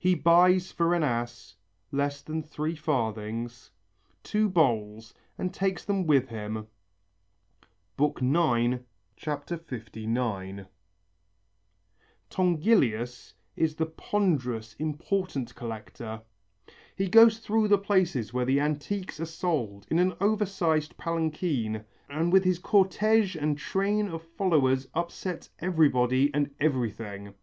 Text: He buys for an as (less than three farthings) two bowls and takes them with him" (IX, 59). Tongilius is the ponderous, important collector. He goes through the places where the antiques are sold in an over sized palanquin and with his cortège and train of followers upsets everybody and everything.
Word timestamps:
He 0.00 0.16
buys 0.16 0.72
for 0.72 0.94
an 0.96 1.04
as 1.04 1.54
(less 1.92 2.22
than 2.22 2.42
three 2.42 2.74
farthings) 2.74 3.70
two 4.24 4.48
bowls 4.48 5.14
and 5.38 5.54
takes 5.54 5.84
them 5.84 6.08
with 6.08 6.26
him" 6.28 6.66
(IX, 7.96 8.82
59). 9.16 10.66
Tongilius 12.28 13.34
is 13.54 13.76
the 13.76 13.86
ponderous, 13.86 14.74
important 14.80 15.54
collector. 15.54 16.20
He 16.96 17.06
goes 17.08 17.38
through 17.38 17.68
the 17.68 17.78
places 17.78 18.32
where 18.34 18.44
the 18.44 18.58
antiques 18.58 19.20
are 19.20 19.24
sold 19.24 19.86
in 19.88 20.00
an 20.00 20.14
over 20.20 20.46
sized 20.46 20.96
palanquin 20.96 21.84
and 22.08 22.32
with 22.32 22.42
his 22.42 22.58
cortège 22.58 23.40
and 23.40 23.56
train 23.56 24.08
of 24.08 24.22
followers 24.36 24.88
upsets 24.94 25.50
everybody 25.60 26.34
and 26.34 26.52
everything. 26.58 27.34